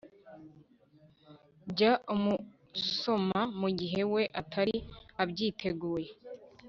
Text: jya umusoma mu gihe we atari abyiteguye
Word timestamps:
jya 1.75 1.93
umusoma 2.13 3.39
mu 3.59 3.69
gihe 3.79 4.01
we 4.13 4.23
atari 4.41 4.75
abyiteguye 5.21 6.09